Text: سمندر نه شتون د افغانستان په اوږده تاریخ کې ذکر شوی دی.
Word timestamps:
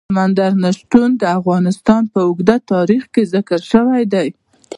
سمندر 0.09 0.51
نه 0.63 0.69
شتون 0.77 1.09
د 1.21 1.23
افغانستان 1.39 2.01
په 2.13 2.19
اوږده 2.27 2.55
تاریخ 2.73 3.03
کې 3.13 3.23
ذکر 3.33 3.59
شوی 3.71 4.03
دی. 4.13 4.27